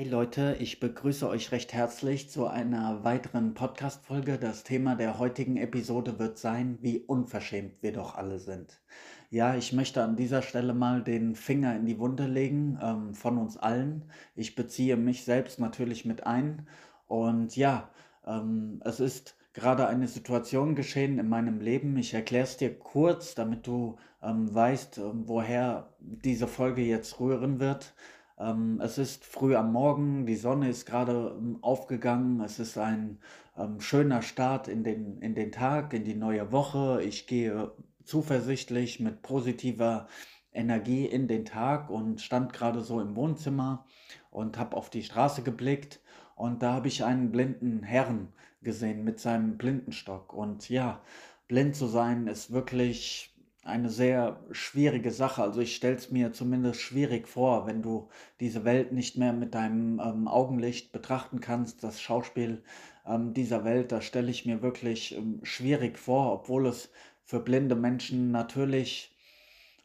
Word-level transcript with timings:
Hey 0.00 0.08
Leute, 0.08 0.56
ich 0.58 0.80
begrüße 0.80 1.28
euch 1.28 1.52
recht 1.52 1.74
herzlich 1.74 2.30
zu 2.30 2.46
einer 2.46 3.04
weiteren 3.04 3.52
Podcast-Folge. 3.52 4.38
Das 4.38 4.64
Thema 4.64 4.94
der 4.94 5.18
heutigen 5.18 5.58
Episode 5.58 6.18
wird 6.18 6.38
sein, 6.38 6.78
wie 6.80 7.00
unverschämt 7.00 7.82
wir 7.82 7.92
doch 7.92 8.14
alle 8.14 8.38
sind. 8.38 8.80
Ja, 9.28 9.56
ich 9.56 9.74
möchte 9.74 10.02
an 10.02 10.16
dieser 10.16 10.40
Stelle 10.40 10.72
mal 10.72 11.04
den 11.04 11.34
Finger 11.34 11.76
in 11.76 11.84
die 11.84 11.98
Wunde 11.98 12.24
legen 12.24 12.78
ähm, 12.82 13.12
von 13.12 13.36
uns 13.36 13.58
allen. 13.58 14.06
Ich 14.34 14.54
beziehe 14.54 14.96
mich 14.96 15.24
selbst 15.26 15.60
natürlich 15.60 16.06
mit 16.06 16.26
ein. 16.26 16.66
Und 17.06 17.54
ja, 17.54 17.90
ähm, 18.26 18.80
es 18.86 19.00
ist 19.00 19.36
gerade 19.52 19.86
eine 19.86 20.08
Situation 20.08 20.76
geschehen 20.76 21.18
in 21.18 21.28
meinem 21.28 21.60
Leben. 21.60 21.94
Ich 21.98 22.14
erkläre 22.14 22.44
es 22.44 22.56
dir 22.56 22.74
kurz, 22.78 23.34
damit 23.34 23.66
du 23.66 23.98
ähm, 24.22 24.54
weißt, 24.54 24.96
ähm, 24.96 25.24
woher 25.28 25.92
diese 26.00 26.46
Folge 26.46 26.80
jetzt 26.80 27.20
rühren 27.20 27.60
wird. 27.60 27.92
Ähm, 28.40 28.80
es 28.82 28.96
ist 28.96 29.24
früh 29.26 29.54
am 29.54 29.72
Morgen, 29.72 30.24
die 30.24 30.36
Sonne 30.36 30.70
ist 30.70 30.86
gerade 30.86 31.36
ähm, 31.38 31.58
aufgegangen, 31.60 32.40
es 32.40 32.58
ist 32.58 32.78
ein 32.78 33.18
ähm, 33.56 33.80
schöner 33.80 34.22
Start 34.22 34.66
in 34.66 34.82
den, 34.82 35.20
in 35.20 35.34
den 35.34 35.52
Tag, 35.52 35.92
in 35.92 36.04
die 36.04 36.14
neue 36.14 36.50
Woche. 36.50 37.02
Ich 37.02 37.26
gehe 37.26 37.70
zuversichtlich 38.04 38.98
mit 38.98 39.22
positiver 39.22 40.08
Energie 40.52 41.04
in 41.04 41.28
den 41.28 41.44
Tag 41.44 41.90
und 41.90 42.20
stand 42.22 42.52
gerade 42.54 42.80
so 42.80 43.00
im 43.00 43.14
Wohnzimmer 43.14 43.86
und 44.30 44.58
habe 44.58 44.76
auf 44.76 44.90
die 44.90 45.02
Straße 45.02 45.42
geblickt 45.42 46.00
und 46.34 46.62
da 46.62 46.72
habe 46.72 46.88
ich 46.88 47.04
einen 47.04 47.30
blinden 47.32 47.82
Herrn 47.82 48.32
gesehen 48.62 49.04
mit 49.04 49.20
seinem 49.20 49.58
Blindenstock. 49.58 50.32
Und 50.32 50.68
ja, 50.70 51.02
blind 51.48 51.76
zu 51.76 51.86
sein 51.86 52.26
ist 52.26 52.52
wirklich 52.52 53.29
eine 53.70 53.88
sehr 53.90 54.40
schwierige 54.50 55.10
Sache. 55.10 55.42
Also 55.42 55.60
ich 55.60 55.74
stelle 55.74 55.96
es 55.96 56.10
mir 56.10 56.32
zumindest 56.32 56.80
schwierig 56.80 57.28
vor, 57.28 57.66
wenn 57.66 57.82
du 57.82 58.08
diese 58.40 58.64
Welt 58.64 58.92
nicht 58.92 59.16
mehr 59.16 59.32
mit 59.32 59.54
deinem 59.54 60.00
ähm, 60.00 60.28
Augenlicht 60.28 60.92
betrachten 60.92 61.40
kannst. 61.40 61.82
Das 61.82 62.00
Schauspiel 62.00 62.62
ähm, 63.06 63.32
dieser 63.32 63.64
Welt, 63.64 63.92
das 63.92 64.04
stelle 64.04 64.30
ich 64.30 64.46
mir 64.46 64.62
wirklich 64.62 65.16
ähm, 65.16 65.40
schwierig 65.42 65.98
vor, 65.98 66.32
obwohl 66.32 66.66
es 66.66 66.90
für 67.24 67.40
blinde 67.40 67.76
Menschen 67.76 68.30
natürlich 68.30 69.16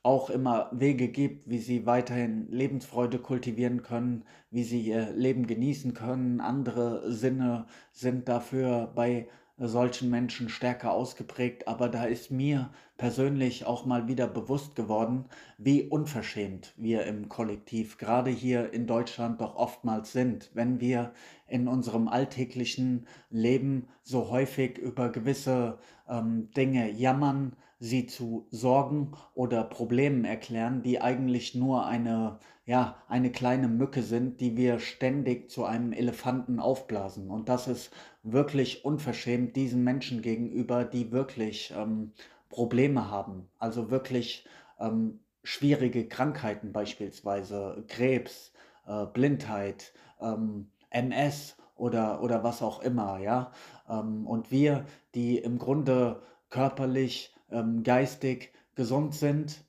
auch 0.03 0.29
immer 0.29 0.69
Wege 0.71 1.07
gibt, 1.07 1.49
wie 1.49 1.57
sie 1.57 1.85
weiterhin 1.87 2.47
Lebensfreude 2.51 3.17
kultivieren 3.17 3.81
können, 3.81 4.23
wie 4.51 4.63
sie 4.63 4.81
ihr 4.81 5.11
Leben 5.11 5.47
genießen 5.47 5.95
können. 5.95 6.41
Andere 6.41 7.11
Sinne 7.11 7.65
sind 7.91 8.27
dafür 8.29 8.91
bei 8.93 9.27
solchen 9.57 10.09
Menschen 10.09 10.49
stärker 10.49 10.91
ausgeprägt, 10.91 11.67
aber 11.67 11.89
da 11.89 12.05
ist 12.05 12.29
mir 12.29 12.69
persönlich 12.97 13.65
auch 13.65 13.85
mal 13.85 14.07
wieder 14.07 14.27
bewusst 14.27 14.75
geworden, 14.75 15.25
wie 15.57 15.83
unverschämt 15.83 16.73
wir 16.77 17.05
im 17.05 17.27
Kollektiv, 17.27 17.97
gerade 17.97 18.29
hier 18.31 18.73
in 18.73 18.87
Deutschland, 18.87 19.41
doch 19.41 19.55
oftmals 19.55 20.11
sind, 20.11 20.51
wenn 20.53 20.79
wir 20.79 21.13
in 21.47 21.67
unserem 21.67 22.07
alltäglichen 22.07 23.07
Leben 23.29 23.87
so 24.03 24.29
häufig 24.29 24.77
über 24.77 25.09
gewisse 25.09 25.77
ähm, 26.07 26.49
Dinge 26.55 26.89
jammern, 26.91 27.55
sie 27.79 28.05
zu 28.05 28.47
Sorgen 28.51 29.11
oder 29.33 29.63
Problemen 29.63 30.23
erklären, 30.23 30.81
die 30.81 31.01
eigentlich 31.01 31.55
nur 31.55 31.85
eine, 31.85 32.39
ja, 32.65 32.95
eine 33.09 33.31
kleine 33.31 33.67
Mücke 33.67 34.01
sind, 34.01 34.39
die 34.39 34.55
wir 34.55 34.79
ständig 34.79 35.51
zu 35.51 35.65
einem 35.65 35.91
Elefanten 35.91 36.59
aufblasen. 36.59 37.29
Und 37.29 37.49
das 37.49 37.67
ist 37.67 37.91
wirklich 38.23 38.85
unverschämt 38.85 39.55
diesen 39.55 39.83
Menschen 39.83 40.21
gegenüber, 40.21 40.85
die 40.85 41.11
wirklich 41.11 41.73
ähm, 41.77 42.13
Probleme 42.49 43.09
haben, 43.09 43.49
also 43.59 43.91
wirklich 43.91 44.47
ähm, 44.79 45.19
schwierige 45.43 46.07
Krankheiten 46.07 46.71
beispielsweise, 46.71 47.83
Krebs, 47.87 48.51
äh, 48.87 49.05
Blindheit, 49.05 49.93
ähm, 50.19 50.69
MS 50.89 51.57
oder, 51.75 52.21
oder 52.21 52.43
was 52.43 52.61
auch 52.61 52.81
immer, 52.81 53.19
ja. 53.19 53.51
Ähm, 53.89 54.25
und 54.25 54.51
wir, 54.51 54.85
die 55.13 55.37
im 55.37 55.57
Grunde 55.57 56.21
körperlich 56.49 57.35
ähm, 57.51 57.83
geistig 57.83 58.53
gesund 58.75 59.13
sind, 59.13 59.63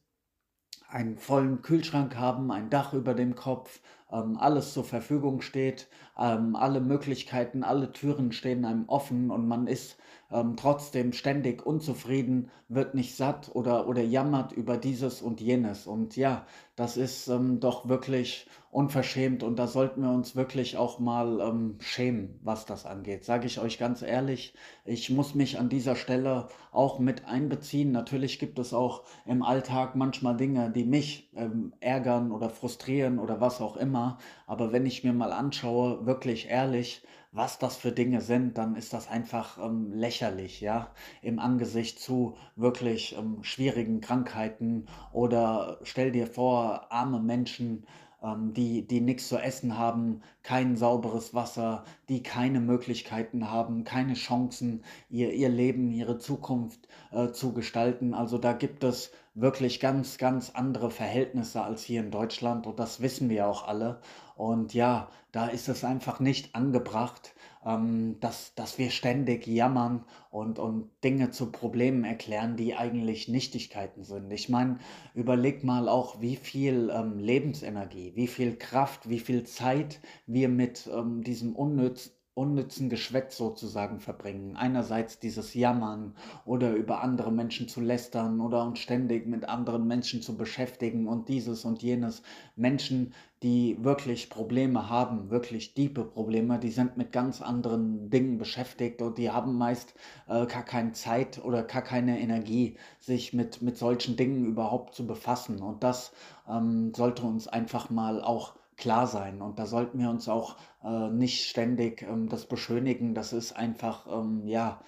einen 0.88 1.18
vollen 1.18 1.62
Kühlschrank 1.62 2.16
haben, 2.16 2.50
ein 2.50 2.70
Dach 2.70 2.92
über 2.92 3.14
dem 3.14 3.34
Kopf, 3.34 3.80
ähm, 4.16 4.36
alles 4.38 4.72
zur 4.72 4.84
Verfügung 4.84 5.40
steht, 5.40 5.88
ähm, 6.18 6.56
alle 6.56 6.80
Möglichkeiten, 6.80 7.62
alle 7.62 7.92
Türen 7.92 8.32
stehen 8.32 8.64
einem 8.64 8.88
offen 8.88 9.30
und 9.30 9.46
man 9.46 9.66
ist 9.66 9.96
ähm, 10.30 10.56
trotzdem 10.56 11.12
ständig 11.12 11.64
unzufrieden, 11.64 12.50
wird 12.68 12.94
nicht 12.94 13.14
satt 13.16 13.50
oder, 13.54 13.88
oder 13.88 14.02
jammert 14.02 14.52
über 14.52 14.76
dieses 14.76 15.22
und 15.22 15.40
jenes. 15.40 15.86
Und 15.86 16.16
ja, 16.16 16.46
das 16.74 16.96
ist 16.96 17.28
ähm, 17.28 17.60
doch 17.60 17.88
wirklich 17.88 18.46
unverschämt 18.70 19.42
und 19.42 19.58
da 19.58 19.66
sollten 19.68 20.02
wir 20.02 20.10
uns 20.10 20.36
wirklich 20.36 20.76
auch 20.76 20.98
mal 20.98 21.40
ähm, 21.40 21.76
schämen, 21.80 22.40
was 22.42 22.66
das 22.66 22.84
angeht. 22.86 23.24
Sage 23.24 23.46
ich 23.46 23.60
euch 23.60 23.78
ganz 23.78 24.02
ehrlich, 24.02 24.54
ich 24.84 25.10
muss 25.10 25.34
mich 25.34 25.58
an 25.58 25.68
dieser 25.68 25.96
Stelle 25.96 26.48
auch 26.72 26.98
mit 26.98 27.26
einbeziehen. 27.26 27.92
Natürlich 27.92 28.38
gibt 28.38 28.58
es 28.58 28.74
auch 28.74 29.04
im 29.24 29.42
Alltag 29.42 29.96
manchmal 29.96 30.36
Dinge, 30.36 30.70
die 30.70 30.84
mich 30.84 31.30
ähm, 31.36 31.72
ärgern 31.80 32.32
oder 32.32 32.50
frustrieren 32.50 33.18
oder 33.18 33.40
was 33.40 33.60
auch 33.60 33.76
immer. 33.76 34.05
Aber 34.46 34.72
wenn 34.72 34.86
ich 34.86 35.04
mir 35.04 35.12
mal 35.12 35.32
anschaue, 35.32 36.06
wirklich 36.06 36.48
ehrlich, 36.48 37.02
was 37.32 37.58
das 37.58 37.76
für 37.76 37.92
Dinge 37.92 38.22
sind, 38.22 38.56
dann 38.56 38.76
ist 38.76 38.92
das 38.92 39.08
einfach 39.10 39.58
ähm, 39.58 39.92
lächerlich, 39.92 40.60
ja, 40.60 40.90
im 41.22 41.38
Angesicht 41.38 42.00
zu 42.00 42.36
wirklich 42.56 43.16
ähm, 43.18 43.42
schwierigen 43.42 44.00
Krankheiten 44.00 44.86
oder 45.12 45.78
stell 45.82 46.12
dir 46.12 46.26
vor, 46.26 46.90
arme 46.90 47.20
Menschen, 47.20 47.86
die, 48.34 48.86
die 48.86 49.00
nichts 49.00 49.28
zu 49.28 49.38
essen 49.38 49.78
haben, 49.78 50.22
kein 50.42 50.76
sauberes 50.76 51.34
Wasser, 51.34 51.84
die 52.08 52.22
keine 52.22 52.60
Möglichkeiten 52.60 53.50
haben, 53.50 53.84
keine 53.84 54.14
Chancen, 54.14 54.82
ihr, 55.10 55.32
ihr 55.32 55.48
Leben, 55.48 55.90
ihre 55.92 56.18
Zukunft 56.18 56.88
äh, 57.12 57.30
zu 57.30 57.52
gestalten. 57.52 58.14
Also 58.14 58.38
da 58.38 58.52
gibt 58.52 58.84
es 58.84 59.12
wirklich 59.34 59.80
ganz, 59.80 60.18
ganz 60.18 60.50
andere 60.50 60.90
Verhältnisse 60.90 61.62
als 61.62 61.82
hier 61.84 62.00
in 62.00 62.10
Deutschland 62.10 62.66
und 62.66 62.78
das 62.80 63.00
wissen 63.00 63.28
wir 63.28 63.46
auch 63.46 63.68
alle. 63.68 64.00
Und 64.34 64.74
ja, 64.74 65.08
da 65.32 65.46
ist 65.46 65.68
es 65.68 65.84
einfach 65.84 66.20
nicht 66.20 66.54
angebracht, 66.54 67.34
ähm, 67.66 68.18
dass, 68.20 68.54
dass 68.54 68.78
wir 68.78 68.90
ständig 68.90 69.46
jammern 69.46 70.04
und, 70.30 70.58
und 70.58 70.88
Dinge 71.02 71.30
zu 71.30 71.50
Problemen 71.50 72.04
erklären, 72.04 72.56
die 72.56 72.76
eigentlich 72.76 73.28
Nichtigkeiten 73.28 74.04
sind. 74.04 74.32
Ich 74.32 74.48
meine, 74.48 74.78
überleg 75.14 75.64
mal 75.64 75.88
auch, 75.88 76.20
wie 76.20 76.36
viel 76.36 76.90
ähm, 76.94 77.18
Lebensenergie, 77.18 78.12
wie 78.14 78.28
viel 78.28 78.56
Kraft, 78.56 79.08
wie 79.10 79.18
viel 79.18 79.42
Zeit 79.44 80.00
wir 80.26 80.48
mit 80.48 80.88
ähm, 80.92 81.22
diesem 81.22 81.56
unnütz, 81.56 82.15
unnützen 82.36 82.90
Geschwätz 82.90 83.38
sozusagen 83.38 83.98
verbringen. 83.98 84.56
Einerseits 84.56 85.18
dieses 85.18 85.54
Jammern 85.54 86.14
oder 86.44 86.74
über 86.74 87.00
andere 87.00 87.32
Menschen 87.32 87.66
zu 87.66 87.80
lästern 87.80 88.42
oder 88.42 88.62
uns 88.62 88.78
ständig 88.78 89.26
mit 89.26 89.48
anderen 89.48 89.86
Menschen 89.86 90.20
zu 90.20 90.36
beschäftigen 90.36 91.08
und 91.08 91.30
dieses 91.30 91.64
und 91.64 91.82
jenes. 91.82 92.22
Menschen, 92.54 93.14
die 93.42 93.82
wirklich 93.82 94.28
Probleme 94.28 94.90
haben, 94.90 95.30
wirklich 95.30 95.72
tiefe 95.72 96.04
Probleme, 96.04 96.58
die 96.58 96.68
sind 96.70 96.98
mit 96.98 97.10
ganz 97.10 97.40
anderen 97.40 98.10
Dingen 98.10 98.36
beschäftigt 98.36 99.00
und 99.00 99.16
die 99.16 99.30
haben 99.30 99.56
meist 99.56 99.94
äh, 100.28 100.44
gar 100.44 100.62
keine 100.62 100.92
Zeit 100.92 101.42
oder 101.42 101.62
gar 101.62 101.82
keine 101.82 102.20
Energie, 102.20 102.76
sich 103.00 103.32
mit, 103.32 103.62
mit 103.62 103.78
solchen 103.78 104.16
Dingen 104.16 104.44
überhaupt 104.44 104.94
zu 104.94 105.06
befassen. 105.06 105.62
Und 105.62 105.82
das 105.82 106.12
ähm, 106.46 106.92
sollte 106.94 107.22
uns 107.22 107.48
einfach 107.48 107.88
mal 107.88 108.22
auch 108.22 108.56
klar 108.76 109.06
sein. 109.06 109.42
Und 109.42 109.58
da 109.58 109.66
sollten 109.66 109.98
wir 109.98 110.10
uns 110.10 110.28
auch 110.28 110.56
äh, 110.84 111.08
nicht 111.10 111.48
ständig 111.48 112.02
ähm, 112.02 112.28
das 112.28 112.46
beschönigen. 112.46 113.14
Das 113.14 113.32
ist 113.32 113.52
einfach, 113.52 114.06
ähm, 114.06 114.46
ja, 114.46 114.80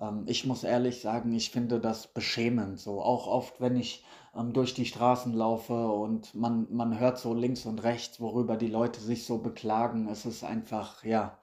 ähm, 0.00 0.24
ich 0.26 0.46
muss 0.46 0.64
ehrlich 0.64 1.00
sagen, 1.00 1.32
ich 1.32 1.50
finde 1.50 1.80
das 1.80 2.06
beschämend. 2.06 2.78
So 2.80 3.02
auch 3.02 3.26
oft, 3.26 3.60
wenn 3.60 3.76
ich 3.76 4.04
ähm, 4.36 4.52
durch 4.52 4.74
die 4.74 4.86
Straßen 4.86 5.32
laufe 5.32 5.88
und 5.88 6.34
man, 6.34 6.66
man 6.70 6.98
hört 6.98 7.18
so 7.18 7.34
links 7.34 7.66
und 7.66 7.82
rechts, 7.82 8.20
worüber 8.20 8.56
die 8.56 8.68
Leute 8.68 9.00
sich 9.00 9.24
so 9.24 9.38
beklagen. 9.38 10.08
Es 10.08 10.26
ist 10.26 10.44
einfach, 10.44 11.04
ja, 11.04 11.38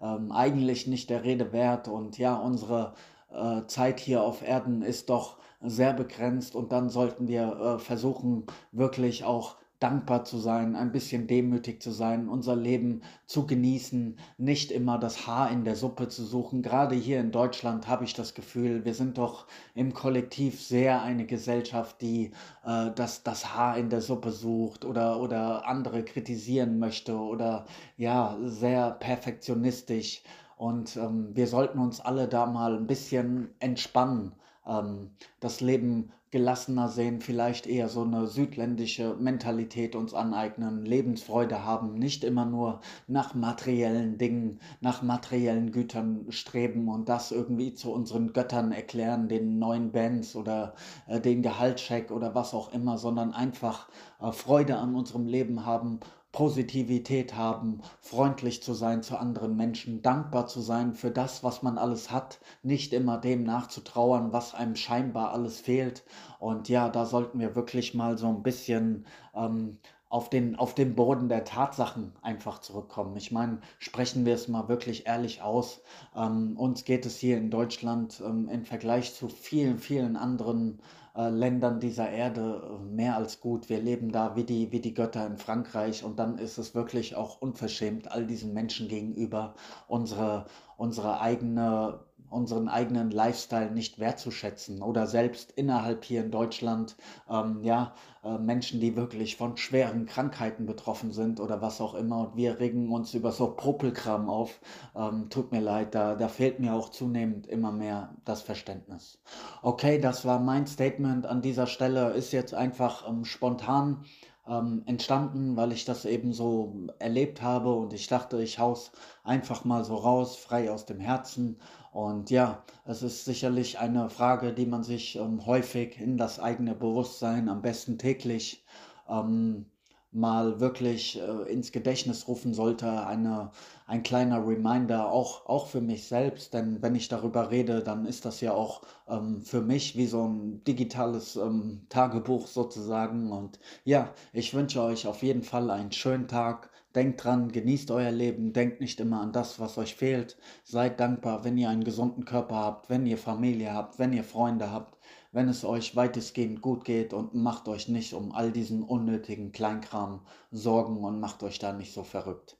ähm, 0.00 0.32
eigentlich 0.32 0.86
nicht 0.86 1.10
der 1.10 1.24
Rede 1.24 1.52
wert. 1.52 1.88
Und 1.88 2.18
ja, 2.18 2.36
unsere 2.36 2.94
äh, 3.32 3.66
Zeit 3.66 4.00
hier 4.00 4.22
auf 4.22 4.42
Erden 4.42 4.82
ist 4.82 5.10
doch 5.10 5.38
sehr 5.60 5.94
begrenzt 5.94 6.54
und 6.54 6.72
dann 6.72 6.90
sollten 6.90 7.26
wir 7.26 7.76
äh, 7.76 7.78
versuchen, 7.78 8.46
wirklich 8.72 9.24
auch 9.24 9.56
dankbar 9.80 10.24
zu 10.24 10.38
sein, 10.38 10.76
ein 10.76 10.92
bisschen 10.92 11.26
demütig 11.26 11.82
zu 11.82 11.90
sein, 11.90 12.28
unser 12.28 12.56
Leben 12.56 13.02
zu 13.26 13.46
genießen, 13.46 14.18
nicht 14.38 14.70
immer 14.70 14.98
das 14.98 15.26
Haar 15.26 15.50
in 15.50 15.64
der 15.64 15.76
Suppe 15.76 16.08
zu 16.08 16.24
suchen. 16.24 16.62
Gerade 16.62 16.94
hier 16.94 17.20
in 17.20 17.32
Deutschland 17.32 17.88
habe 17.88 18.04
ich 18.04 18.14
das 18.14 18.34
Gefühl, 18.34 18.84
wir 18.84 18.94
sind 18.94 19.18
doch 19.18 19.46
im 19.74 19.92
Kollektiv 19.92 20.62
sehr 20.62 21.02
eine 21.02 21.26
Gesellschaft, 21.26 22.00
die 22.00 22.30
äh, 22.64 22.90
das, 22.94 23.22
das 23.24 23.54
Haar 23.54 23.76
in 23.76 23.90
der 23.90 24.00
Suppe 24.00 24.30
sucht 24.30 24.84
oder, 24.84 25.20
oder 25.20 25.66
andere 25.66 26.04
kritisieren 26.04 26.78
möchte 26.78 27.16
oder 27.16 27.66
ja, 27.96 28.38
sehr 28.44 28.92
perfektionistisch. 28.92 30.22
Und 30.56 30.96
ähm, 30.96 31.30
wir 31.34 31.46
sollten 31.46 31.78
uns 31.78 32.00
alle 32.00 32.28
da 32.28 32.46
mal 32.46 32.76
ein 32.76 32.86
bisschen 32.86 33.50
entspannen, 33.58 34.32
ähm, 34.66 35.10
das 35.40 35.60
Leben 35.60 36.10
gelassener 36.34 36.88
sehen, 36.88 37.20
vielleicht 37.20 37.64
eher 37.68 37.88
so 37.88 38.02
eine 38.02 38.26
südländische 38.26 39.14
Mentalität 39.14 39.94
uns 39.94 40.14
aneignen, 40.14 40.84
Lebensfreude 40.84 41.62
haben, 41.64 41.94
nicht 41.94 42.24
immer 42.24 42.44
nur 42.44 42.80
nach 43.06 43.34
materiellen 43.34 44.18
Dingen, 44.18 44.58
nach 44.80 45.00
materiellen 45.00 45.70
Gütern 45.70 46.26
streben 46.30 46.88
und 46.88 47.08
das 47.08 47.30
irgendwie 47.30 47.72
zu 47.72 47.92
unseren 47.92 48.32
Göttern 48.32 48.72
erklären, 48.72 49.28
den 49.28 49.60
neuen 49.60 49.92
Bands 49.92 50.34
oder 50.34 50.74
äh, 51.06 51.20
den 51.20 51.40
Gehaltscheck 51.40 52.10
oder 52.10 52.34
was 52.34 52.52
auch 52.52 52.72
immer, 52.72 52.98
sondern 52.98 53.32
einfach 53.32 53.88
äh, 54.20 54.32
Freude 54.32 54.78
an 54.78 54.96
unserem 54.96 55.26
Leben 55.26 55.64
haben 55.64 56.00
Positivität 56.34 57.36
haben, 57.36 57.80
freundlich 58.00 58.60
zu 58.60 58.74
sein 58.74 59.04
zu 59.04 59.16
anderen 59.16 59.56
Menschen, 59.56 60.02
dankbar 60.02 60.48
zu 60.48 60.60
sein 60.60 60.92
für 60.92 61.12
das, 61.12 61.44
was 61.44 61.62
man 61.62 61.78
alles 61.78 62.10
hat, 62.10 62.40
nicht 62.64 62.92
immer 62.92 63.18
dem 63.18 63.44
nachzutrauern, 63.44 64.32
was 64.32 64.52
einem 64.52 64.74
scheinbar 64.74 65.32
alles 65.32 65.60
fehlt. 65.60 66.02
Und 66.40 66.68
ja, 66.68 66.88
da 66.88 67.06
sollten 67.06 67.38
wir 67.38 67.54
wirklich 67.54 67.94
mal 67.94 68.18
so 68.18 68.26
ein 68.26 68.42
bisschen 68.42 69.06
ähm, 69.32 69.78
auf 70.08 70.28
den, 70.28 70.56
auf 70.56 70.74
den 70.74 70.96
Boden 70.96 71.28
der 71.28 71.44
Tatsachen 71.44 72.12
einfach 72.20 72.60
zurückkommen. 72.60 73.16
Ich 73.16 73.30
meine, 73.30 73.60
sprechen 73.78 74.26
wir 74.26 74.34
es 74.34 74.48
mal 74.48 74.68
wirklich 74.68 75.06
ehrlich 75.06 75.40
aus. 75.40 75.82
Ähm, 76.16 76.56
uns 76.56 76.84
geht 76.84 77.06
es 77.06 77.16
hier 77.16 77.38
in 77.38 77.52
Deutschland 77.52 78.20
ähm, 78.26 78.48
im 78.48 78.64
Vergleich 78.64 79.14
zu 79.14 79.28
vielen, 79.28 79.78
vielen 79.78 80.16
anderen 80.16 80.80
äh, 81.16 81.28
Ländern 81.28 81.80
dieser 81.80 82.10
Erde 82.10 82.62
äh, 82.64 82.84
mehr 82.84 83.16
als 83.16 83.40
gut. 83.40 83.68
Wir 83.68 83.80
leben 83.80 84.12
da 84.12 84.36
wie 84.36 84.44
die, 84.44 84.72
wie 84.72 84.80
die 84.80 84.94
Götter 84.94 85.26
in 85.26 85.38
Frankreich 85.38 86.04
und 86.04 86.18
dann 86.18 86.38
ist 86.38 86.58
es 86.58 86.74
wirklich 86.74 87.16
auch 87.16 87.40
unverschämt 87.40 88.10
all 88.10 88.26
diesen 88.26 88.52
Menschen 88.52 88.88
gegenüber 88.88 89.54
unsere, 89.86 90.46
unsere 90.76 91.20
eigene 91.20 92.00
unseren 92.34 92.68
eigenen 92.68 93.10
Lifestyle 93.10 93.70
nicht 93.70 93.98
wertzuschätzen 93.98 94.82
oder 94.82 95.06
selbst 95.06 95.52
innerhalb 95.52 96.04
hier 96.04 96.24
in 96.24 96.30
Deutschland, 96.30 96.96
ähm, 97.30 97.62
ja, 97.62 97.94
äh, 98.24 98.38
Menschen, 98.38 98.80
die 98.80 98.96
wirklich 98.96 99.36
von 99.36 99.56
schweren 99.56 100.06
Krankheiten 100.06 100.66
betroffen 100.66 101.12
sind 101.12 101.40
oder 101.40 101.62
was 101.62 101.80
auch 101.80 101.94
immer 101.94 102.20
und 102.20 102.36
wir 102.36 102.58
regen 102.58 102.90
uns 102.90 103.14
über 103.14 103.32
so 103.32 103.52
Popelkram 103.52 104.28
auf. 104.28 104.60
Ähm, 104.96 105.28
tut 105.30 105.52
mir 105.52 105.60
leid, 105.60 105.94
da, 105.94 106.14
da 106.14 106.28
fehlt 106.28 106.58
mir 106.58 106.74
auch 106.74 106.88
zunehmend 106.88 107.46
immer 107.46 107.70
mehr 107.70 108.14
das 108.24 108.42
Verständnis. 108.42 109.18
Okay, 109.62 110.00
das 110.00 110.24
war 110.24 110.40
mein 110.40 110.66
Statement 110.66 111.26
an 111.26 111.42
dieser 111.42 111.66
Stelle, 111.66 112.10
ist 112.10 112.32
jetzt 112.32 112.54
einfach 112.54 113.08
ähm, 113.08 113.24
spontan 113.24 114.04
ähm, 114.48 114.82
entstanden, 114.86 115.56
weil 115.56 115.72
ich 115.72 115.84
das 115.84 116.04
eben 116.04 116.32
so 116.32 116.88
erlebt 116.98 117.42
habe 117.42 117.72
und 117.72 117.92
ich 117.92 118.06
dachte, 118.08 118.42
ich 118.42 118.58
haus 118.58 118.92
einfach 119.22 119.64
mal 119.64 119.84
so 119.84 119.96
raus, 119.96 120.36
frei 120.36 120.70
aus 120.70 120.86
dem 120.86 121.00
Herzen. 121.00 121.58
Und 121.92 122.30
ja, 122.30 122.64
es 122.84 123.02
ist 123.02 123.24
sicherlich 123.24 123.78
eine 123.78 124.10
Frage, 124.10 124.52
die 124.52 124.66
man 124.66 124.82
sich 124.82 125.16
ähm, 125.16 125.46
häufig 125.46 126.00
in 126.00 126.16
das 126.18 126.40
eigene 126.40 126.74
Bewusstsein, 126.74 127.48
am 127.48 127.62
besten 127.62 127.98
täglich, 127.98 128.64
ähm, 129.08 129.66
mal 130.14 130.60
wirklich 130.60 131.20
äh, 131.20 131.52
ins 131.52 131.72
Gedächtnis 131.72 132.28
rufen 132.28 132.54
sollte, 132.54 133.06
eine, 133.06 133.50
ein 133.86 134.02
kleiner 134.02 134.46
Reminder, 134.46 135.10
auch, 135.10 135.46
auch 135.46 135.66
für 135.66 135.80
mich 135.80 136.06
selbst, 136.08 136.54
denn 136.54 136.80
wenn 136.82 136.94
ich 136.94 137.08
darüber 137.08 137.50
rede, 137.50 137.82
dann 137.82 138.06
ist 138.06 138.24
das 138.24 138.40
ja 138.40 138.52
auch 138.52 138.82
ähm, 139.08 139.42
für 139.42 139.60
mich 139.60 139.96
wie 139.96 140.06
so 140.06 140.24
ein 140.26 140.62
digitales 140.64 141.36
ähm, 141.36 141.86
Tagebuch 141.88 142.46
sozusagen. 142.46 143.32
Und 143.32 143.58
ja, 143.84 144.12
ich 144.32 144.54
wünsche 144.54 144.82
euch 144.82 145.06
auf 145.06 145.22
jeden 145.22 145.42
Fall 145.42 145.70
einen 145.70 145.92
schönen 145.92 146.28
Tag. 146.28 146.70
Denkt 146.94 147.24
dran, 147.24 147.50
genießt 147.50 147.90
euer 147.90 148.12
Leben, 148.12 148.52
denkt 148.52 148.80
nicht 148.80 149.00
immer 149.00 149.20
an 149.20 149.32
das, 149.32 149.58
was 149.58 149.78
euch 149.78 149.94
fehlt. 149.96 150.36
Seid 150.62 151.00
dankbar, 151.00 151.44
wenn 151.44 151.58
ihr 151.58 151.68
einen 151.68 151.84
gesunden 151.84 152.24
Körper 152.24 152.56
habt, 152.56 152.90
wenn 152.90 153.06
ihr 153.06 153.18
Familie 153.18 153.72
habt, 153.74 153.98
wenn 153.98 154.12
ihr 154.12 154.24
Freunde 154.24 154.70
habt 154.70 154.96
wenn 155.34 155.48
es 155.48 155.64
euch 155.64 155.96
weitestgehend 155.96 156.62
gut 156.62 156.84
geht 156.84 157.12
und 157.12 157.34
macht 157.34 157.66
euch 157.66 157.88
nicht 157.88 158.14
um 158.14 158.30
all 158.30 158.52
diesen 158.52 158.84
unnötigen 158.84 159.50
Kleinkram 159.50 160.20
Sorgen 160.52 161.02
und 161.02 161.18
macht 161.18 161.42
euch 161.42 161.58
da 161.58 161.72
nicht 161.72 161.92
so 161.92 162.04
verrückt. 162.04 162.56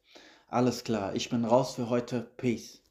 Alles 0.49 0.83
klar, 0.83 1.15
ich 1.15 1.31
bin 1.31 1.45
raus 1.45 1.77
für 1.77 1.89
heute. 1.89 2.33
Peace. 2.37 2.84